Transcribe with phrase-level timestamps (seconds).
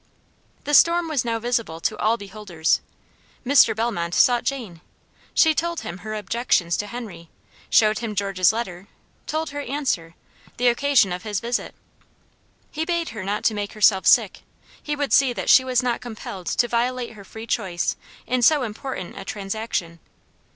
[0.63, 2.81] The storm was now visible to all beholders.
[3.45, 3.75] Mr.
[3.75, 4.81] Bellmont sought Jane.
[5.35, 7.29] She told him her objections to Henry;
[7.69, 8.87] showed him George's letter;
[9.27, 10.15] told her answer,
[10.57, 11.75] the occasion of his visit.
[12.71, 14.39] He bade her not make herself sick;
[14.81, 17.95] he would see that she was not compelled to violate her free choice
[18.25, 19.99] in so important a transaction.